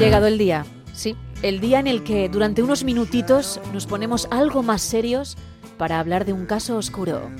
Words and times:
llegado 0.00 0.26
el 0.26 0.38
día, 0.38 0.64
sí, 0.94 1.14
el 1.42 1.60
día 1.60 1.78
en 1.78 1.86
el 1.86 2.02
que 2.02 2.30
durante 2.30 2.62
unos 2.62 2.84
minutitos 2.84 3.60
nos 3.74 3.86
ponemos 3.86 4.28
algo 4.30 4.62
más 4.62 4.80
serios 4.80 5.36
para 5.76 6.00
hablar 6.00 6.24
de 6.24 6.32
un 6.32 6.46
caso 6.46 6.78
oscuro. 6.78 7.30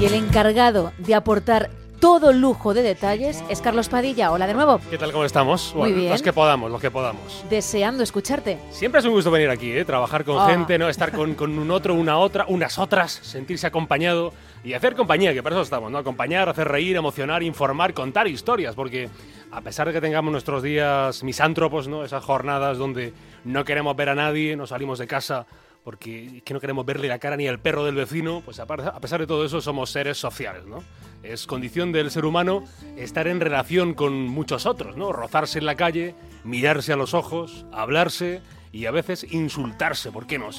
Y 0.00 0.04
el 0.04 0.14
encargado 0.14 0.92
de 0.98 1.14
aportar 1.16 1.70
todo 2.02 2.32
lujo 2.32 2.74
de 2.74 2.82
detalles 2.82 3.44
es 3.48 3.60
Carlos 3.60 3.88
Padilla. 3.88 4.32
Hola 4.32 4.48
de 4.48 4.54
nuevo. 4.54 4.80
¿Qué 4.90 4.98
tal? 4.98 5.12
¿Cómo 5.12 5.24
estamos? 5.24 5.72
Muy 5.76 5.92
bien. 5.92 6.10
Los 6.10 6.20
que 6.20 6.32
podamos, 6.32 6.68
los 6.68 6.80
que 6.80 6.90
podamos. 6.90 7.44
Deseando 7.48 8.02
escucharte. 8.02 8.58
Siempre 8.72 8.98
es 8.98 9.06
un 9.06 9.12
gusto 9.12 9.30
venir 9.30 9.48
aquí, 9.48 9.70
¿eh? 9.70 9.84
trabajar 9.84 10.24
con 10.24 10.36
Ah. 10.36 10.48
gente, 10.50 10.76
no 10.78 10.88
estar 10.88 11.12
con, 11.12 11.34
con 11.36 11.56
un 11.56 11.70
otro, 11.70 11.94
una 11.94 12.18
otra, 12.18 12.44
unas 12.48 12.76
otras, 12.80 13.12
sentirse 13.12 13.68
acompañado 13.68 14.32
y 14.64 14.72
hacer 14.72 14.96
compañía, 14.96 15.32
que 15.32 15.44
para 15.44 15.54
eso 15.54 15.62
estamos, 15.62 15.92
¿no? 15.92 15.98
Acompañar, 15.98 16.48
hacer 16.48 16.66
reír, 16.66 16.96
emocionar, 16.96 17.44
informar, 17.44 17.94
contar 17.94 18.26
historias, 18.26 18.74
porque 18.74 19.08
a 19.52 19.60
pesar 19.60 19.86
de 19.86 19.92
que 19.92 20.00
tengamos 20.00 20.32
nuestros 20.32 20.60
días 20.64 21.22
misántropos, 21.22 21.86
¿no? 21.86 22.04
Esas 22.04 22.24
jornadas 22.24 22.78
donde 22.78 23.12
no 23.44 23.64
queremos 23.64 23.94
ver 23.94 24.08
a 24.08 24.16
nadie, 24.16 24.56
no 24.56 24.66
salimos 24.66 24.98
de 24.98 25.06
casa 25.06 25.46
porque 25.84 26.38
es 26.38 26.42
que 26.42 26.54
no 26.54 26.60
queremos 26.60 26.84
verle 26.86 27.08
la 27.08 27.18
cara 27.18 27.36
ni 27.36 27.46
al 27.48 27.58
perro 27.58 27.84
del 27.84 27.94
vecino, 27.96 28.40
pues 28.44 28.60
a 28.60 28.66
pesar 28.66 29.20
de 29.20 29.26
todo 29.26 29.44
eso 29.44 29.60
somos 29.60 29.90
seres 29.90 30.16
sociales, 30.16 30.64
¿no? 30.64 30.82
Es 31.22 31.46
condición 31.46 31.92
del 31.92 32.10
ser 32.10 32.24
humano 32.24 32.64
estar 32.96 33.28
en 33.28 33.40
relación 33.40 33.94
con 33.94 34.26
muchos 34.28 34.66
otros, 34.66 34.96
¿no? 34.96 35.12
Rozarse 35.12 35.58
en 35.58 35.66
la 35.66 35.76
calle, 35.76 36.14
mirarse 36.44 36.92
a 36.92 36.96
los 36.96 37.14
ojos, 37.14 37.64
hablarse 37.72 38.40
y 38.72 38.86
a 38.86 38.90
veces 38.90 39.24
insultarse, 39.30 40.10
¿por 40.10 40.26
qué 40.26 40.38
no? 40.38 40.50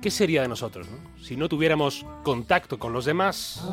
¿Qué 0.00 0.10
sería 0.10 0.42
de 0.42 0.48
nosotros, 0.48 0.86
no? 0.88 0.98
Si 1.20 1.36
no 1.36 1.48
tuviéramos 1.48 2.06
contacto 2.22 2.78
con 2.78 2.92
los 2.92 3.04
demás. 3.04 3.64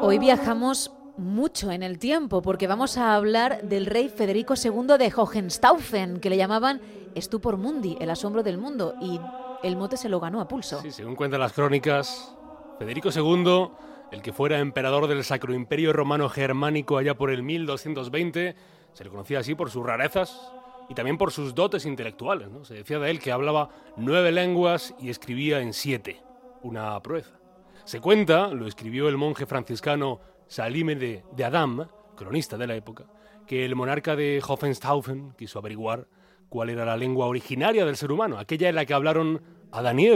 Hoy 0.00 0.18
viajamos 0.18 0.92
mucho 1.16 1.70
en 1.70 1.82
el 1.82 1.98
tiempo 1.98 2.42
porque 2.42 2.66
vamos 2.66 2.98
a 2.98 3.14
hablar 3.14 3.62
del 3.62 3.86
rey 3.86 4.08
Federico 4.08 4.54
II 4.62 4.98
de 4.98 5.12
Hohenstaufen, 5.14 6.20
que 6.20 6.30
le 6.30 6.36
llamaban 6.36 6.80
Stupor 7.16 7.56
Mundi, 7.56 7.96
el 8.00 8.10
asombro 8.10 8.42
del 8.42 8.58
mundo, 8.58 8.94
y 9.00 9.20
el 9.62 9.76
mote 9.76 9.96
se 9.96 10.08
lo 10.08 10.20
ganó 10.20 10.40
a 10.40 10.48
pulso. 10.48 10.80
Sí, 10.82 10.90
según 10.90 11.16
cuentan 11.16 11.40
las 11.40 11.52
crónicas, 11.52 12.34
Federico 12.78 13.10
II, 13.14 13.70
el 14.10 14.22
que 14.22 14.32
fuera 14.32 14.58
emperador 14.58 15.06
del 15.06 15.24
Sacro 15.24 15.54
Imperio 15.54 15.92
Romano 15.92 16.28
Germánico 16.28 16.98
allá 16.98 17.14
por 17.14 17.30
el 17.30 17.42
1220, 17.42 18.56
se 18.92 19.04
le 19.04 19.10
conocía 19.10 19.40
así 19.40 19.54
por 19.54 19.70
sus 19.70 19.84
rarezas 19.84 20.52
y 20.88 20.94
también 20.94 21.18
por 21.18 21.32
sus 21.32 21.54
dotes 21.54 21.86
intelectuales. 21.86 22.50
¿no? 22.50 22.64
Se 22.64 22.74
decía 22.74 22.98
de 22.98 23.10
él 23.10 23.20
que 23.20 23.32
hablaba 23.32 23.70
nueve 23.96 24.32
lenguas 24.32 24.94
y 25.00 25.10
escribía 25.10 25.60
en 25.60 25.72
siete, 25.72 26.22
una 26.62 27.00
proeza. 27.00 27.38
Se 27.84 28.00
cuenta, 28.00 28.48
lo 28.48 28.66
escribió 28.66 29.08
el 29.08 29.16
monje 29.16 29.46
franciscano 29.46 30.20
Salime 30.46 30.94
de, 30.94 31.24
de 31.32 31.44
Adam, 31.44 31.88
cronista 32.16 32.56
de 32.56 32.66
la 32.66 32.76
época, 32.76 33.06
que 33.46 33.64
el 33.64 33.76
monarca 33.76 34.16
de 34.16 34.42
Hohenstaufen 34.46 35.32
quiso 35.36 35.58
averiguar 35.58 36.08
cuál 36.48 36.70
era 36.70 36.84
la 36.84 36.96
lengua 36.96 37.26
originaria 37.26 37.84
del 37.84 37.96
ser 37.96 38.12
humano, 38.12 38.38
aquella 38.38 38.68
en 38.68 38.76
la 38.76 38.86
que 38.86 38.94
hablaron 38.94 39.42
Adán 39.72 39.98
y 39.98 40.08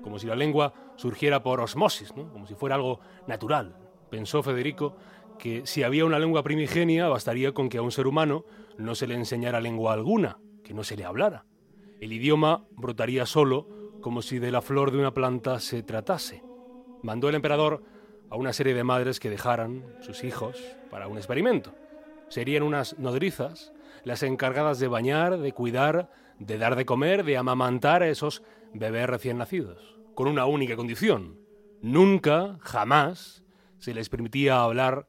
como 0.00 0.20
si 0.20 0.28
la 0.28 0.36
lengua 0.36 0.72
surgiera 0.94 1.42
por 1.42 1.60
osmosis, 1.60 2.14
¿no? 2.14 2.30
como 2.32 2.46
si 2.46 2.54
fuera 2.54 2.76
algo 2.76 3.00
natural. 3.26 3.76
Pensó 4.08 4.44
Federico 4.44 4.96
que 5.38 5.66
si 5.66 5.82
había 5.82 6.04
una 6.04 6.20
lengua 6.20 6.44
primigenia 6.44 7.08
bastaría 7.08 7.52
con 7.52 7.68
que 7.68 7.78
a 7.78 7.82
un 7.82 7.90
ser 7.90 8.06
humano 8.06 8.44
no 8.78 8.94
se 8.94 9.08
le 9.08 9.14
enseñara 9.14 9.60
lengua 9.60 9.92
alguna, 9.92 10.38
que 10.62 10.72
no 10.72 10.84
se 10.84 10.96
le 10.96 11.04
hablara. 11.04 11.44
El 12.00 12.12
idioma 12.12 12.64
brotaría 12.70 13.26
solo 13.26 13.66
como 14.00 14.22
si 14.22 14.38
de 14.38 14.52
la 14.52 14.62
flor 14.62 14.92
de 14.92 14.98
una 14.98 15.12
planta 15.12 15.58
se 15.58 15.82
tratase. 15.82 16.44
Mandó 17.02 17.28
el 17.28 17.34
emperador 17.34 17.82
a 18.30 18.36
una 18.36 18.52
serie 18.52 18.74
de 18.74 18.84
madres 18.84 19.20
que 19.20 19.30
dejaran 19.30 19.84
sus 20.00 20.24
hijos 20.24 20.62
para 20.90 21.08
un 21.08 21.16
experimento. 21.16 21.74
Serían 22.28 22.62
unas 22.62 22.98
nodrizas 22.98 23.72
las 24.04 24.22
encargadas 24.22 24.78
de 24.78 24.88
bañar, 24.88 25.38
de 25.38 25.52
cuidar, 25.52 26.10
de 26.38 26.58
dar 26.58 26.76
de 26.76 26.86
comer, 26.86 27.24
de 27.24 27.36
amamantar 27.36 28.02
a 28.02 28.08
esos 28.08 28.42
bebés 28.72 29.08
recién 29.08 29.38
nacidos, 29.38 29.98
con 30.14 30.28
una 30.28 30.46
única 30.46 30.76
condición. 30.76 31.38
Nunca, 31.82 32.58
jamás, 32.60 33.42
se 33.78 33.94
les 33.94 34.08
permitía 34.08 34.60
hablar 34.62 35.08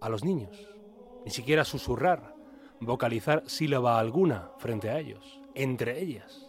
a 0.00 0.08
los 0.08 0.24
niños, 0.24 0.68
ni 1.24 1.30
siquiera 1.30 1.64
susurrar, 1.64 2.34
vocalizar 2.80 3.42
sílaba 3.46 3.98
alguna 3.98 4.50
frente 4.58 4.90
a 4.90 4.98
ellos, 4.98 5.40
entre 5.54 6.00
ellas. 6.00 6.46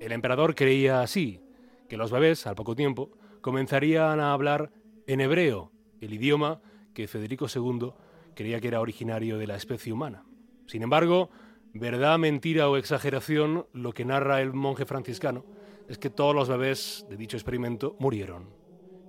El 0.00 0.12
emperador 0.12 0.54
creía 0.54 1.02
así, 1.02 1.40
que 1.88 1.96
los 1.96 2.10
bebés, 2.10 2.46
al 2.46 2.54
poco 2.54 2.74
tiempo, 2.74 3.10
comenzarían 3.40 4.20
a 4.20 4.32
hablar 4.32 4.70
en 5.08 5.22
hebreo, 5.22 5.72
el 6.00 6.12
idioma 6.12 6.60
que 6.94 7.08
Federico 7.08 7.46
II 7.52 7.92
creía 8.36 8.60
que 8.60 8.68
era 8.68 8.80
originario 8.80 9.38
de 9.38 9.46
la 9.46 9.56
especie 9.56 9.92
humana. 9.92 10.24
Sin 10.66 10.82
embargo, 10.82 11.30
verdad, 11.72 12.18
mentira 12.18 12.68
o 12.68 12.76
exageración, 12.76 13.66
lo 13.72 13.92
que 13.94 14.04
narra 14.04 14.42
el 14.42 14.52
monje 14.52 14.84
franciscano 14.84 15.46
es 15.88 15.96
que 15.96 16.10
todos 16.10 16.34
los 16.34 16.48
bebés 16.48 17.06
de 17.08 17.16
dicho 17.16 17.38
experimento 17.38 17.96
murieron, 17.98 18.50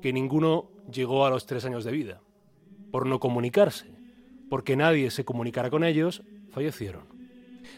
que 0.02 0.14
ninguno 0.14 0.72
llegó 0.90 1.26
a 1.26 1.30
los 1.30 1.46
tres 1.46 1.66
años 1.66 1.84
de 1.84 1.92
vida, 1.92 2.22
por 2.92 3.06
no 3.06 3.20
comunicarse, 3.20 3.94
porque 4.50 4.78
nadie 4.78 5.12
se 5.12 5.26
comunicara 5.26 5.70
con 5.70 5.84
ellos, 5.84 6.24
fallecieron. 6.50 7.20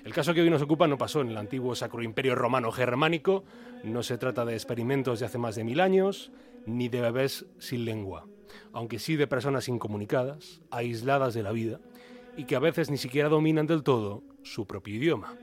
El 0.05 0.13
caso 0.13 0.35
que 0.35 0.41
hoy 0.41 0.49
nos 0.51 0.61
ocupa 0.61 0.87
no 0.87 0.99
pasó 0.99 1.21
en 1.21 1.29
el 1.29 1.37
antiguo 1.37 1.73
Sacro 1.73 2.03
Imperio 2.03 2.35
Romano 2.35 2.71
Germánico, 2.71 3.43
no 3.83 4.03
se 4.03 4.19
trata 4.19 4.45
de 4.45 4.53
experimentos 4.53 5.19
de 5.19 5.25
hace 5.25 5.39
más 5.39 5.55
de 5.55 5.63
mil 5.63 5.79
años, 5.79 6.31
ni 6.65 6.89
de 6.89 7.01
bebés 7.01 7.45
sin 7.59 7.85
lengua, 7.85 8.27
aunque 8.73 8.99
sí 8.99 9.15
de 9.15 9.27
personas 9.27 9.67
incomunicadas, 9.67 10.61
aisladas 10.71 11.33
de 11.33 11.43
la 11.43 11.51
vida, 11.51 11.79
y 12.37 12.45
que 12.45 12.55
a 12.55 12.59
veces 12.59 12.89
ni 12.89 12.97
siquiera 12.97 13.29
dominan 13.29 13.67
del 13.67 13.83
todo 13.83 14.23
su 14.43 14.65
propio 14.65 14.95
idioma. 14.95 15.35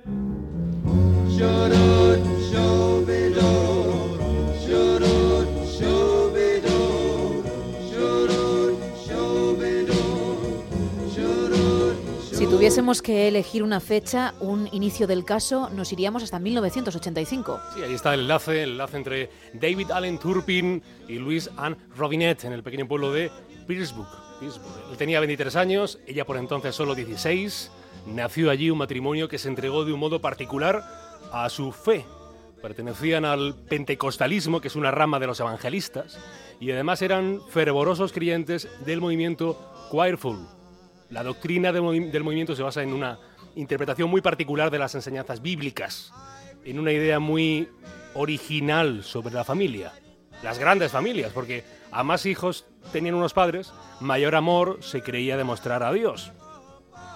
Tuviésemos 12.69 13.01
que 13.01 13.29
elegir 13.29 13.63
una 13.63 13.81
fecha, 13.81 14.35
un 14.41 14.69
inicio 14.73 15.07
del 15.07 15.25
caso, 15.25 15.71
nos 15.71 15.91
iríamos 15.91 16.23
hasta 16.23 16.39
1985. 16.39 17.61
Sí, 17.75 17.83
ahí 17.83 17.95
está 17.95 18.13
el 18.13 18.21
enlace, 18.21 18.63
el 18.63 18.73
enlace 18.73 18.99
entre 18.99 19.31
David 19.55 19.91
Allen 19.91 20.19
Turpin 20.19 20.83
y 21.09 21.15
Louise 21.15 21.49
Anne 21.57 21.79
Robinet 21.97 22.45
en 22.45 22.53
el 22.53 22.63
pequeño 22.63 22.87
pueblo 22.87 23.11
de. 23.11 23.31
Pittsburgh. 23.67 24.07
Él 24.43 24.99
tenía 24.99 25.19
23 25.19 25.57
años, 25.57 25.99
ella 26.07 26.27
por 26.27 26.37
entonces 26.37 26.75
solo 26.75 26.95
16. 26.95 27.71
Nació 28.09 28.51
allí 28.51 28.69
un 28.69 28.77
matrimonio 28.77 29.29
que 29.29 29.39
se 29.39 29.49
entregó 29.49 29.87
de 29.87 29.95
un 29.95 30.01
modo 30.01 30.21
particular 30.21 30.85
a 31.33 31.49
su 31.49 31.73
fe. 31.73 32.05
Pertenecían 32.61 33.25
al 33.25 33.55
pentecostalismo, 33.55 34.61
que 34.61 34.69
es 34.69 34.77
una 34.77 34.91
rama 34.91 35.19
de 35.19 35.27
los 35.27 35.41
evangelistas, 35.41 36.19
y 36.61 36.71
además 36.71 37.01
eran 37.01 37.41
fervorosos 37.49 38.13
creyentes 38.13 38.69
del 38.85 39.01
movimiento 39.01 39.59
Choirful. 39.91 40.58
La 41.11 41.23
doctrina 41.23 41.73
del, 41.73 41.83
movi- 41.83 42.11
del 42.11 42.25
movimiento 42.25 42.55
se 42.55 42.63
basa 42.63 42.83
en 42.83 42.93
una 42.93 43.19
interpretación 43.55 44.11
muy 44.11 44.21
particular 44.21 44.71
de 44.71 44.79
las 44.79 44.95
enseñanzas 44.95 45.41
bíblicas, 45.43 46.13
en 46.65 46.79
una 46.79 46.93
idea 46.93 47.19
muy 47.19 47.69
original 48.15 49.03
sobre 49.05 49.35
la 49.35 49.45
familia, 49.45 49.93
las 50.43 50.59
grandes 50.59 50.93
familias, 50.93 51.33
porque 51.33 51.65
a 51.91 52.03
más 52.03 52.27
hijos 52.27 52.67
tenían 52.93 53.15
unos 53.15 53.33
padres, 53.35 53.73
mayor 54.01 54.35
amor 54.35 54.79
se 54.81 55.03
creía 55.03 55.37
demostrar 55.37 55.83
a 55.83 55.93
Dios. 55.93 56.33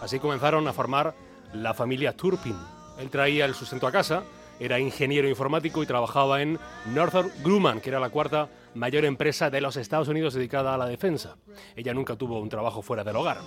Así 0.00 0.18
comenzaron 0.18 0.66
a 0.66 0.72
formar 0.72 1.14
la 1.52 1.74
familia 1.74 2.16
Turpin. 2.16 2.56
Él 2.98 3.10
traía 3.10 3.44
el 3.44 3.54
sustento 3.54 3.86
a 3.86 3.92
casa, 3.92 4.22
era 4.64 4.78
ingeniero 4.78 5.28
informático 5.28 5.82
y 5.82 5.86
trabajaba 5.86 6.40
en 6.40 6.56
Northrop 6.94 7.32
Grumman, 7.42 7.80
que 7.80 7.90
era 7.90 7.98
la 7.98 8.10
cuarta 8.10 8.48
mayor 8.74 9.04
empresa 9.04 9.50
de 9.50 9.60
los 9.60 9.76
Estados 9.76 10.06
Unidos 10.06 10.34
dedicada 10.34 10.72
a 10.72 10.78
la 10.78 10.86
defensa. 10.86 11.36
Ella 11.74 11.92
nunca 11.92 12.14
tuvo 12.14 12.38
un 12.38 12.48
trabajo 12.48 12.80
fuera 12.80 13.02
del 13.02 13.16
hogar. 13.16 13.38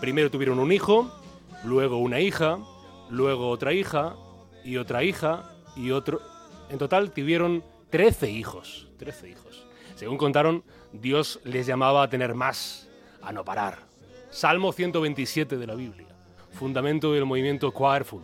Primero 0.00 0.28
tuvieron 0.28 0.58
un 0.58 0.72
hijo, 0.72 1.08
luego 1.64 1.98
una 1.98 2.18
hija, 2.18 2.58
luego 3.10 3.48
otra 3.48 3.72
hija 3.72 4.16
y 4.64 4.76
otra 4.76 5.04
hija 5.04 5.52
y 5.76 5.92
otro. 5.92 6.20
En 6.68 6.78
total 6.78 7.12
tuvieron 7.12 7.62
13 7.90 8.28
hijos. 8.32 8.88
13 8.98 9.30
hijos. 9.30 9.64
Según 9.94 10.18
contaron, 10.18 10.64
Dios 10.92 11.38
les 11.44 11.66
llamaba 11.66 12.02
a 12.02 12.08
tener 12.08 12.34
más, 12.34 12.88
a 13.22 13.30
no 13.32 13.44
parar. 13.44 13.86
Salmo 14.30 14.72
127 14.72 15.56
de 15.56 15.66
la 15.66 15.76
Biblia, 15.76 16.08
fundamento 16.50 17.12
del 17.12 17.24
movimiento 17.24 17.72
Choirful. 17.72 18.20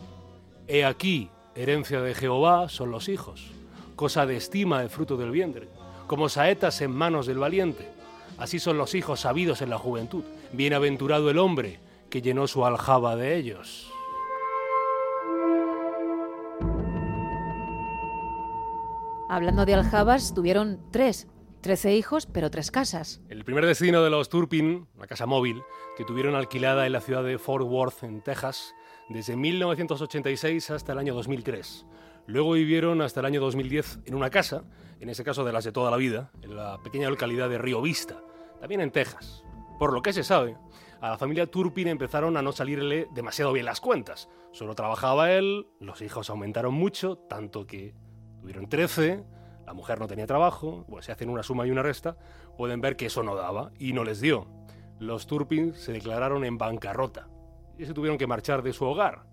He 0.67 0.83
aquí, 0.83 1.29
herencia 1.55 2.01
de 2.01 2.13
Jehová 2.13 2.69
son 2.69 2.91
los 2.91 3.09
hijos, 3.09 3.51
cosa 3.95 4.25
de 4.25 4.37
estima 4.37 4.81
el 4.81 4.89
fruto 4.89 5.17
del 5.17 5.31
vientre, 5.31 5.67
como 6.07 6.29
saetas 6.29 6.81
en 6.81 6.91
manos 6.91 7.27
del 7.27 7.37
valiente. 7.37 7.89
Así 8.37 8.59
son 8.59 8.77
los 8.77 8.95
hijos 8.95 9.21
sabidos 9.21 9.61
en 9.61 9.69
la 9.69 9.77
juventud. 9.77 10.23
Bienaventurado 10.51 11.29
el 11.29 11.37
hombre 11.37 11.79
que 12.09 12.21
llenó 12.21 12.47
su 12.47 12.65
aljaba 12.65 13.15
de 13.15 13.35
ellos. 13.35 13.91
Hablando 19.29 19.65
de 19.65 19.73
aljabas, 19.73 20.33
tuvieron 20.33 20.79
tres, 20.91 21.27
trece 21.61 21.95
hijos, 21.95 22.27
pero 22.27 22.51
tres 22.51 22.69
casas. 22.69 23.21
El 23.29 23.43
primer 23.43 23.65
destino 23.65 24.03
de 24.03 24.11
los 24.11 24.29
Turpin, 24.29 24.87
una 24.95 25.07
casa 25.07 25.25
móvil, 25.25 25.63
que 25.97 26.05
tuvieron 26.05 26.35
alquilada 26.35 26.85
en 26.85 26.93
la 26.93 27.01
ciudad 27.01 27.23
de 27.23 27.39
Fort 27.39 27.65
Worth, 27.65 28.03
en 28.03 28.21
Texas, 28.21 28.75
desde 29.13 29.35
1986 29.35 30.71
hasta 30.71 30.91
el 30.91 30.97
año 30.97 31.13
2003. 31.13 31.85
Luego 32.25 32.53
vivieron 32.53 32.99
hasta 33.01 33.19
el 33.19 33.27
año 33.27 33.41
2010 33.41 33.99
en 34.05 34.15
una 34.15 34.31
casa, 34.31 34.63
en 34.99 35.09
ese 35.09 35.23
caso 35.23 35.45
de 35.45 35.53
las 35.53 35.63
de 35.63 35.71
toda 35.71 35.91
la 35.91 35.97
vida, 35.97 36.31
en 36.41 36.55
la 36.55 36.79
pequeña 36.83 37.11
localidad 37.11 37.47
de 37.47 37.59
Río 37.59 37.79
Vista, 37.81 38.23
también 38.59 38.81
en 38.81 38.89
Texas. 38.89 39.43
Por 39.77 39.93
lo 39.93 40.01
que 40.01 40.13
se 40.13 40.23
sabe, 40.23 40.57
a 40.99 41.09
la 41.09 41.17
familia 41.19 41.45
Turpin 41.45 41.89
empezaron 41.89 42.37
a 42.37 42.41
no 42.41 42.53
salirle 42.53 43.07
demasiado 43.13 43.53
bien 43.53 43.67
las 43.67 43.81
cuentas. 43.81 44.29
Solo 44.51 44.73
trabajaba 44.73 45.31
él, 45.31 45.67
los 45.79 46.01
hijos 46.01 46.31
aumentaron 46.31 46.73
mucho, 46.73 47.17
tanto 47.17 47.67
que 47.67 47.93
tuvieron 48.41 48.67
13, 48.67 49.23
la 49.67 49.73
mujer 49.73 49.99
no 49.99 50.07
tenía 50.07 50.25
trabajo, 50.25 50.85
pues 50.89 51.05
si 51.05 51.11
hacen 51.11 51.29
una 51.29 51.43
suma 51.43 51.67
y 51.67 51.71
una 51.71 51.83
resta, 51.83 52.17
pueden 52.57 52.81
ver 52.81 52.95
que 52.95 53.05
eso 53.05 53.21
no 53.21 53.35
daba 53.35 53.71
y 53.77 53.93
no 53.93 54.03
les 54.03 54.21
dio. 54.21 54.47
Los 54.97 55.27
Turpin 55.27 55.75
se 55.75 55.91
declararon 55.91 56.45
en 56.45 56.57
bancarrota 56.57 57.27
y 57.77 57.85
se 57.85 57.93
tuvieron 57.93 58.17
que 58.17 58.27
marchar 58.27 58.61
de 58.61 58.73
su 58.73 58.85
hogar. 58.85 59.23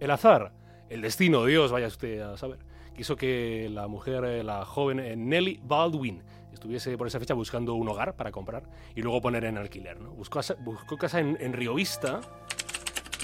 El 0.00 0.10
azar, 0.10 0.52
el 0.88 1.02
destino, 1.02 1.44
Dios, 1.44 1.72
vaya 1.72 1.86
usted 1.86 2.20
a 2.20 2.36
saber, 2.36 2.58
quiso 2.96 3.16
que 3.16 3.68
la 3.70 3.88
mujer, 3.88 4.24
eh, 4.24 4.42
la 4.44 4.64
joven 4.64 5.00
eh, 5.00 5.16
Nelly 5.16 5.60
Baldwin, 5.62 6.22
estuviese 6.52 6.96
por 6.96 7.06
esa 7.06 7.18
fecha 7.18 7.34
buscando 7.34 7.74
un 7.74 7.88
hogar 7.88 8.14
para 8.16 8.30
comprar 8.30 8.62
y 8.94 9.02
luego 9.02 9.20
poner 9.20 9.44
en 9.44 9.58
alquiler. 9.58 10.00
¿no? 10.00 10.10
Buscó, 10.12 10.40
buscó 10.60 10.96
casa 10.96 11.20
en, 11.20 11.36
en 11.40 11.52
Vista 11.74 12.20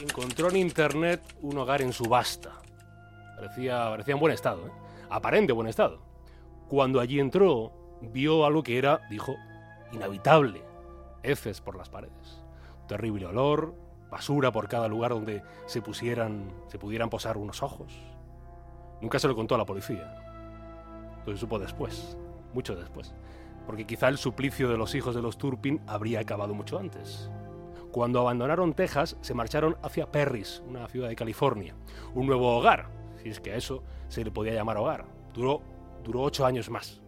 y 0.00 0.04
encontró 0.04 0.50
en 0.50 0.56
internet 0.56 1.22
un 1.40 1.56
hogar 1.58 1.80
en 1.82 1.92
subasta. 1.92 2.60
Parecía, 3.36 3.88
parecía 3.88 4.14
en 4.14 4.20
buen 4.20 4.34
estado, 4.34 4.66
¿eh? 4.66 4.70
aparente 5.08 5.52
buen 5.52 5.68
estado. 5.68 6.02
Cuando 6.68 7.00
allí 7.00 7.18
entró, 7.18 7.72
vio 8.00 8.44
algo 8.44 8.62
que 8.62 8.78
era, 8.78 9.00
dijo, 9.10 9.34
inhabitable. 9.92 10.62
Heces 11.22 11.60
por 11.60 11.76
las 11.76 11.88
paredes. 11.88 12.42
Terrible 12.86 13.26
olor, 13.26 13.74
basura 14.10 14.50
por 14.50 14.68
cada 14.68 14.88
lugar 14.88 15.12
donde 15.12 15.42
se 15.66 15.80
pusieran, 15.80 16.52
se 16.68 16.78
pudieran 16.78 17.10
posar 17.10 17.36
unos 17.36 17.62
ojos. 17.62 17.92
Nunca 19.00 19.18
se 19.18 19.28
lo 19.28 19.36
contó 19.36 19.54
a 19.54 19.58
la 19.58 19.66
policía. 19.66 20.14
Lo 21.26 21.36
supo 21.36 21.58
después, 21.58 22.16
mucho 22.52 22.74
después, 22.74 23.14
porque 23.66 23.86
quizá 23.86 24.08
el 24.08 24.18
suplicio 24.18 24.68
de 24.68 24.76
los 24.76 24.94
hijos 24.94 25.14
de 25.14 25.22
los 25.22 25.38
Turpin 25.38 25.80
habría 25.86 26.20
acabado 26.20 26.54
mucho 26.54 26.78
antes. 26.78 27.30
Cuando 27.92 28.20
abandonaron 28.20 28.74
Texas, 28.74 29.16
se 29.20 29.34
marcharon 29.34 29.76
hacia 29.82 30.10
Perris, 30.10 30.62
una 30.68 30.86
ciudad 30.88 31.08
de 31.08 31.16
California, 31.16 31.74
un 32.14 32.26
nuevo 32.26 32.56
hogar, 32.56 32.88
si 33.22 33.28
es 33.28 33.40
que 33.40 33.52
a 33.52 33.56
eso 33.56 33.82
se 34.08 34.24
le 34.24 34.30
podía 34.30 34.54
llamar 34.54 34.76
hogar. 34.76 35.04
Duró, 35.34 35.60
duró 36.04 36.22
ocho 36.22 36.46
años 36.46 36.70
más, 36.70 37.00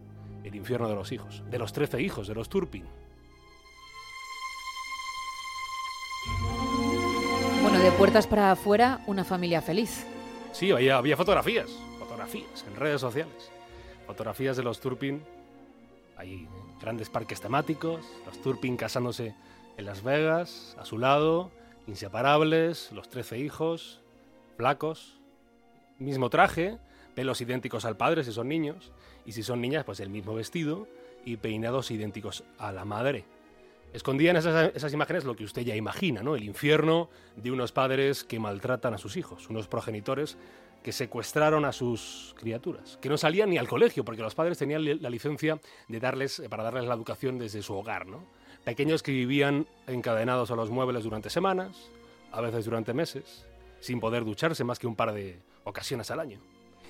el 0.43 0.55
infierno 0.55 0.89
de 0.89 0.95
los 0.95 1.11
hijos, 1.11 1.43
de 1.49 1.57
los 1.57 1.73
trece 1.73 2.01
hijos 2.01 2.27
de 2.27 2.35
los 2.35 2.49
Turpin. 2.49 2.85
De 7.81 7.91
puertas 7.91 8.27
para 8.27 8.51
afuera, 8.51 9.01
una 9.07 9.25
familia 9.25 9.61
feliz. 9.61 10.05
Sí, 10.53 10.71
había, 10.71 10.95
había 10.95 11.17
fotografías, 11.17 11.69
fotografías 11.99 12.63
en 12.65 12.75
redes 12.77 13.01
sociales. 13.01 13.51
Fotografías 14.07 14.55
de 14.55 14.63
los 14.63 14.79
Turpin. 14.79 15.21
Hay 16.15 16.47
grandes 16.79 17.09
parques 17.09 17.41
temáticos, 17.41 18.05
los 18.25 18.41
Turpin 18.41 18.77
casándose 18.77 19.35
en 19.75 19.85
Las 19.85 20.01
Vegas, 20.01 20.77
a 20.79 20.85
su 20.85 20.97
lado, 20.97 21.51
inseparables, 21.87 22.91
los 22.93 23.09
trece 23.09 23.39
hijos, 23.39 23.99
flacos, 24.55 25.19
mismo 25.99 26.29
traje, 26.29 26.77
pelos 27.15 27.41
idénticos 27.41 27.83
al 27.83 27.97
padre 27.97 28.23
si 28.23 28.31
son 28.31 28.47
niños, 28.47 28.91
y 29.25 29.33
si 29.33 29.43
son 29.43 29.59
niñas, 29.59 29.83
pues 29.83 29.99
el 29.99 30.09
mismo 30.09 30.35
vestido 30.35 30.87
y 31.25 31.37
peinados 31.37 31.91
idénticos 31.91 32.43
a 32.57 32.71
la 32.71 32.85
madre. 32.85 33.25
Escondían 33.93 34.35
esas, 34.35 34.75
esas 34.75 34.91
imágenes 34.91 35.23
lo 35.23 35.35
que 35.35 35.43
usted 35.43 35.61
ya 35.61 35.75
imagina, 35.75 36.23
¿no? 36.23 36.35
El 36.35 36.43
infierno 36.43 37.09
de 37.35 37.51
unos 37.51 37.71
padres 37.71 38.23
que 38.23 38.39
maltratan 38.39 38.95
a 38.95 38.97
sus 38.97 39.17
hijos, 39.17 39.49
unos 39.49 39.67
progenitores 39.67 40.37
que 40.83 40.91
secuestraron 40.91 41.63
a 41.63 41.71
sus 41.71 42.35
criaturas, 42.37 42.97
que 43.01 43.07
no 43.07 43.17
salían 43.17 43.49
ni 43.49 43.57
al 43.57 43.67
colegio, 43.67 44.03
porque 44.03 44.21
los 44.21 44.35
padres 44.35 44.57
tenían 44.57 44.83
la 45.01 45.09
licencia 45.09 45.59
de 45.87 45.99
darles, 45.99 46.41
para 46.49 46.63
darles 46.63 46.85
la 46.85 46.95
educación 46.95 47.37
desde 47.37 47.61
su 47.61 47.73
hogar, 47.75 48.05
¿no? 48.05 48.25
Pequeños 48.65 49.03
que 49.03 49.11
vivían 49.11 49.67
encadenados 49.87 50.51
a 50.51 50.55
los 50.55 50.69
muebles 50.69 51.03
durante 51.03 51.29
semanas, 51.29 51.89
a 52.31 52.41
veces 52.41 52.65
durante 52.65 52.93
meses, 52.93 53.45
sin 53.79 53.99
poder 53.99 54.25
ducharse 54.25 54.63
más 54.63 54.79
que 54.79 54.87
un 54.87 54.95
par 54.95 55.13
de 55.13 55.39
ocasiones 55.63 56.11
al 56.11 56.19
año. 56.19 56.39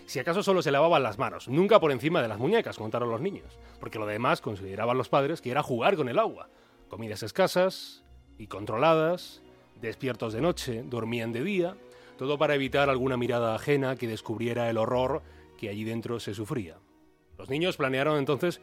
Si 0.05 0.19
acaso 0.19 0.41
solo 0.43 0.61
se 0.61 0.71
lavaban 0.71 1.03
las 1.03 1.17
manos, 1.17 1.47
nunca 1.47 1.79
por 1.79 1.91
encima 1.91 2.21
de 2.21 2.27
las 2.27 2.39
muñecas, 2.39 2.77
contaron 2.77 3.09
los 3.09 3.21
niños, 3.21 3.57
porque 3.79 3.99
lo 3.99 4.05
demás 4.05 4.41
consideraban 4.41 4.97
los 4.97 5.09
padres 5.09 5.41
que 5.41 5.51
era 5.51 5.63
jugar 5.63 5.95
con 5.95 6.09
el 6.09 6.19
agua, 6.19 6.49
comidas 6.89 7.23
escasas 7.23 8.03
y 8.37 8.47
controladas, 8.47 9.41
despiertos 9.81 10.33
de 10.33 10.41
noche, 10.41 10.83
dormían 10.83 11.31
de 11.31 11.43
día, 11.43 11.77
todo 12.17 12.37
para 12.37 12.55
evitar 12.55 12.89
alguna 12.89 13.17
mirada 13.17 13.55
ajena 13.55 13.95
que 13.95 14.07
descubriera 14.07 14.69
el 14.69 14.77
horror 14.77 15.21
que 15.57 15.69
allí 15.69 15.83
dentro 15.83 16.19
se 16.19 16.33
sufría. 16.33 16.77
Los 17.37 17.49
niños 17.49 17.77
planearon 17.77 18.17
entonces 18.17 18.61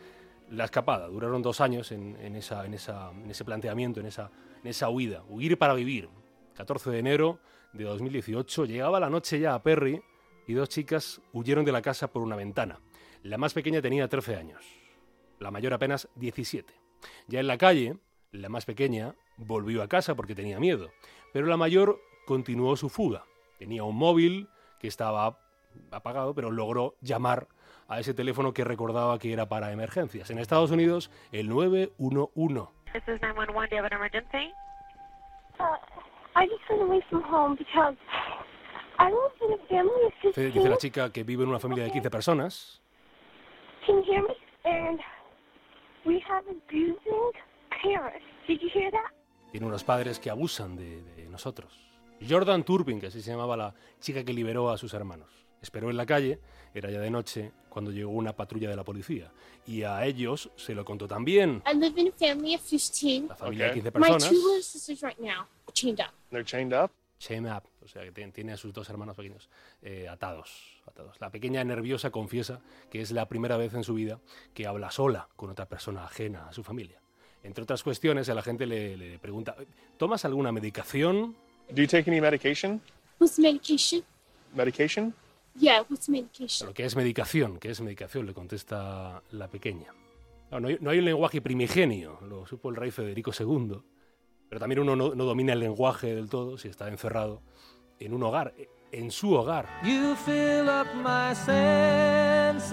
la 0.50 0.64
escapada, 0.64 1.06
duraron 1.08 1.43
dos 1.43 1.61
años 1.61 1.93
en, 1.93 2.17
ese 2.34 3.44
planteamiento, 3.44 4.00
en 4.00 4.06
esa, 4.06 4.31
en 4.62 4.69
esa 4.69 4.88
huida, 4.88 5.23
huir 5.28 5.58
para 5.58 5.75
vivir. 5.75 6.08
14 6.55 6.90
de 6.90 6.99
enero 6.99 7.38
de 7.73 7.84
2018 7.84 8.64
llegaba 8.64 9.00
la 9.00 9.11
noche 9.11 9.38
ya 9.38 9.55
a 9.55 9.62
Perry 9.62 10.02
y 10.46 10.55
dos 10.55 10.69
chicas 10.69 11.20
huyeron 11.32 11.64
de 11.64 11.73
la 11.73 11.82
casa 11.82 12.11
por 12.11 12.23
una 12.23 12.37
ventana. 12.37 12.81
La 13.23 13.38
más 13.38 13.55
pequeña 13.55 13.81
tenía 13.81 14.08
13 14.08 14.37
años, 14.37 14.64
la 15.38 15.50
mayor 15.50 15.75
apenas 15.75 16.08
17. 16.16 16.73
Ya 17.28 17.40
en 17.40 17.46
la 17.46 17.58
calle, 17.58 17.96
la 18.32 18.49
más 18.49 18.65
pequeña 18.65 19.15
volvió 19.37 19.82
a 19.82 19.88
casa 19.88 20.15
porque 20.15 20.35
tenía 20.35 20.61
miedo, 20.61 20.91
pero 21.32 21.47
la 21.47 21.56
mayor 21.56 22.00
continuó 22.27 22.77
su 22.77 22.88
fuga. 22.88 23.25
Tenía 23.59 23.85
un 23.85 23.97
móvil 23.97 24.49
que 24.79 24.88
estaba 24.88 25.38
apagado, 25.91 26.35
pero 26.35 26.50
logró 26.50 26.94
llamar 27.00 27.49
a 27.88 28.00
ese 28.00 28.15
teléfono 28.15 28.53
que 28.53 28.65
recordaba 28.65 29.19
que 29.19 29.32
era 29.32 29.49
para 29.49 29.73
emergencias. 29.73 30.31
En 30.31 30.38
Estados 30.38 30.71
Unidos, 30.71 31.11
el 31.33 31.49
911. 31.49 32.71
Dice 40.37 40.69
la 40.69 40.76
chica 40.76 41.12
que 41.12 41.25
vive 41.25 41.43
en 41.43 41.49
una 41.49 41.59
familia 41.59 41.85
de 41.85 41.90
15 41.90 42.11
personas. 42.11 42.83
Tiene 48.47 49.66
unos 49.66 49.85
padres 49.85 50.18
que 50.18 50.30
abusan 50.30 50.76
de, 50.76 51.02
de, 51.02 51.28
nosotros. 51.28 51.73
Jordan 52.28 52.64
Turbin, 52.64 53.00
que 53.00 53.06
así 53.06 53.23
se 53.23 53.30
llamaba 53.30 53.56
la 53.56 53.75
chica 54.00 54.25
que 54.25 54.32
liberó 54.32 54.70
a 54.70 54.78
sus 54.78 54.94
hermanos. 54.94 55.28
Esperó 55.62 55.90
en 55.90 55.97
la 55.97 56.06
calle, 56.06 56.38
era 56.75 56.90
ya 56.90 57.00
de 57.00 57.11
noche, 57.11 57.52
cuando 57.68 57.90
llegó 57.90 58.11
una 58.12 58.35
patrulla 58.35 58.70
de 58.70 58.76
la 58.76 58.85
policía. 58.85 59.30
Y 59.66 59.82
a 59.82 60.04
ellos 60.06 60.50
se 60.56 60.75
lo 60.75 60.85
contó 60.85 61.06
también. 61.06 61.62
I 61.70 61.76
live 61.76 62.00
in 62.00 62.09
a 62.09 62.12
family 62.12 62.54
of 62.54 62.62
15. 62.62 63.26
La 63.28 63.37
familia 63.37 63.66
Okay. 63.70 63.80
de 63.82 63.90
15 63.92 63.99
My 63.99 64.06
personas. 64.09 64.28
two 64.30 64.37
little 64.49 64.62
sisters 64.62 65.00
right 65.02 65.18
now, 65.18 65.47
chained 65.73 66.00
up. 66.00 66.12
They're 66.30 66.44
chained 66.44 66.73
up. 66.73 66.90
Chain 67.18 67.47
up, 67.47 67.64
o 67.85 67.88
sea 67.88 68.02
que 68.02 68.12
tiene- 68.12 68.32
tiene 68.32 68.52
a 68.54 68.56
sus 68.56 68.73
dos 68.73 68.88
hermanos 68.88 69.14
pequeños 69.14 69.50
eh, 69.82 70.09
atados, 70.09 70.80
atados. 70.87 71.20
La 71.20 71.28
pequeña 71.30 71.62
nerviosa 71.64 72.11
confiesa 72.11 72.62
que 72.90 73.02
es 73.02 73.11
la 73.11 73.28
primera 73.28 73.59
vez 73.59 73.75
en 73.75 73.85
su 73.85 73.92
vida 73.92 74.20
que 74.54 74.66
habla 74.66 74.90
sola 74.90 75.28
con 75.37 75.50
otra 75.50 75.66
persona 75.68 76.04
ajena 76.06 76.49
a 76.49 76.52
su 76.54 76.62
familia. 76.64 76.99
Entre 77.42 77.62
otras 77.64 77.82
cuestiones, 77.82 78.28
el 78.28 78.38
agente 78.38 78.66
le, 78.66 78.97
le 78.97 79.18
pregunta, 79.18 79.56
¿tomas 79.97 80.25
alguna 80.25 80.52
medicación? 80.52 81.35
Do 81.70 81.82
you 81.82 81.87
take 81.87 82.11
any 82.11 82.20
medication? 82.20 82.80
What's 83.18 83.38
medication? 83.38 84.02
Medication? 84.54 85.14
Yeah, 85.59 85.82
what's 85.88 86.09
medication? 86.09 86.68
Lo 86.68 86.75
que 86.75 86.85
es 86.85 86.97
medicación, 86.97 87.59
¿qué 87.59 87.70
es 87.70 87.80
medicación? 87.80 88.26
Le 88.26 88.35
contesta 88.35 89.23
la 89.30 89.49
pequeña. 89.49 89.92
No, 90.50 90.61
no 90.61 90.68
hay, 90.68 90.78
no 90.80 90.90
hay 90.90 90.99
un 90.99 91.04
lenguaje 91.04 91.40
primigenio, 91.40 92.18
lo 92.28 92.47
supo 92.47 92.70
el 92.70 92.76
rey 92.76 92.90
Federico 92.90 93.30
II, 93.38 93.80
pero 94.49 94.59
también 94.59 94.80
uno 94.80 94.97
no, 94.97 95.14
no 95.14 95.25
domina 95.25 95.52
el 95.52 95.61
lenguaje 95.61 96.14
del 96.14 96.28
todo 96.28 96.59
si 96.59 96.68
está 96.68 96.88
encerrado 96.88 97.40
en 98.00 98.12
un 98.14 98.23
hogar, 98.25 98.52
en 98.90 99.11
su 99.11 99.32
hogar. 99.32 99.68
You 99.85 100.16
fill 100.16 100.68
up 100.68 100.88
my 100.97 101.35
senses 101.35 102.70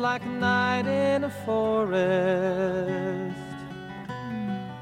like 0.00 0.24
a 0.24 0.28
night 0.28 0.86
in 0.86 1.24
a 1.24 1.30
forest. 1.44 3.36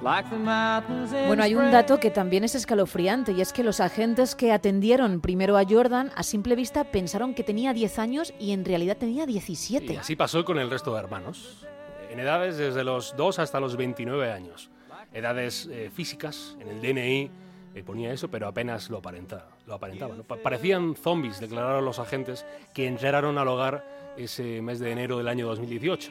Like 0.02 0.28
the 0.28 0.36
mountains 0.36 1.12
in 1.12 1.26
Bueno, 1.28 1.42
hay 1.42 1.54
un 1.54 1.70
dato 1.70 1.98
que 1.98 2.10
también 2.10 2.44
es 2.44 2.54
escalofriante 2.54 3.32
y 3.32 3.40
es 3.40 3.54
que 3.54 3.64
los 3.64 3.80
agentes 3.80 4.34
que 4.34 4.52
atendieron 4.52 5.22
primero 5.22 5.56
a 5.56 5.64
Jordan 5.64 6.10
a 6.14 6.22
simple 6.22 6.56
vista 6.56 6.84
pensaron 6.84 7.34
que 7.34 7.42
tenía 7.42 7.72
10 7.72 7.98
años 7.98 8.34
y 8.38 8.52
en 8.52 8.66
realidad 8.66 8.98
tenía 8.98 9.24
17. 9.24 9.94
Y 9.94 9.96
así 9.96 10.14
pasó 10.14 10.44
con 10.44 10.58
el 10.58 10.68
resto 10.68 10.92
de 10.92 11.00
hermanos, 11.00 11.66
en 12.10 12.20
edades 12.20 12.58
desde 12.58 12.84
los 12.84 13.16
2 13.16 13.38
hasta 13.38 13.60
los 13.60 13.76
29 13.76 14.30
años. 14.30 14.70
Edades 15.14 15.68
eh, 15.70 15.90
físicas, 15.94 16.56
en 16.60 16.68
el 16.68 16.82
DNI 16.82 17.30
eh, 17.74 17.82
ponía 17.82 18.12
eso, 18.12 18.28
pero 18.28 18.46
apenas 18.46 18.90
lo 18.90 18.98
aparentaba. 18.98 19.53
Lo 19.66 19.74
aparentaban. 19.74 20.18
¿no? 20.18 20.24
Pa- 20.24 20.36
Parecían 20.36 20.94
zombies, 20.96 21.40
declararon 21.40 21.84
los 21.84 21.98
agentes 21.98 22.44
que 22.74 22.86
entraron 22.86 23.38
al 23.38 23.48
hogar 23.48 23.84
ese 24.16 24.62
mes 24.62 24.78
de 24.78 24.92
enero 24.92 25.18
del 25.18 25.28
año 25.28 25.46
2018. 25.46 26.10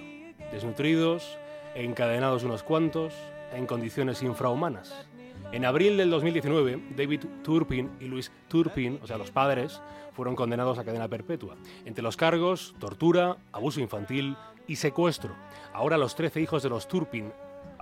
Desnutridos, 0.52 1.38
encadenados 1.76 2.44
unos 2.44 2.64
cuantos, 2.64 3.14
en 3.54 3.66
condiciones 3.66 4.22
infrahumanas. 4.24 5.08
En 5.52 5.66
abril 5.66 5.98
del 5.98 6.10
2019, 6.10 6.82
David 6.96 7.22
Turpin 7.44 7.92
y 8.00 8.06
Luis 8.06 8.32
Turpin, 8.48 9.00
o 9.04 9.08
sea, 9.08 9.18
los 9.18 9.32
padres, 9.32 9.82
fueron 10.14 10.36
condenados 10.36 10.78
a 10.80 10.84
cadena 10.84 11.08
perpetua. 11.08 11.56
Entre 11.86 12.04
los 12.04 12.18
cargos, 12.18 12.76
tortura, 12.80 13.38
abuso 13.52 13.80
infantil 13.80 14.36
y 14.68 14.76
secuestro. 14.78 15.36
Ahora 15.74 15.98
los 15.98 16.16
13 16.16 16.42
hijos 16.42 16.64
de 16.64 16.70
los 16.70 16.88
Turpin 16.88 17.32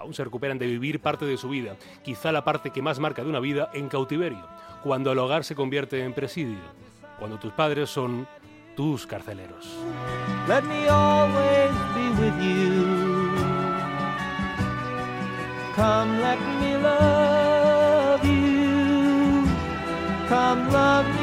aún 0.02 0.14
se 0.14 0.24
recuperan 0.24 0.60
de 0.60 0.68
vivir 0.68 1.00
parte 1.00 1.26
de 1.26 1.38
su 1.38 1.50
vida, 1.50 1.76
quizá 2.04 2.32
la 2.32 2.44
parte 2.44 2.72
que 2.72 2.82
más 2.82 3.00
marca 3.00 3.24
de 3.24 3.30
una 3.30 3.40
vida, 3.40 3.70
en 3.74 3.88
cautiverio, 3.88 4.46
cuando 4.84 5.12
el 5.12 5.20
hogar 5.20 5.44
se 5.44 5.56
convierte 5.56 6.04
en 6.04 6.14
presidio, 6.14 6.60
cuando 7.20 7.38
tus 7.38 7.54
padres 7.54 7.90
son 7.90 8.28
tus 8.76 9.06
carceleros. 9.06 9.70
Let 10.48 10.64
me 10.64 10.88
always 10.88 11.72
be 11.96 12.10
with 12.20 12.38
you. 12.42 13.32
Come, 15.76 16.20
let 16.20 16.40
me 16.60 16.78
love 16.78 18.24
you. 18.24 19.46
Come, 20.28 21.21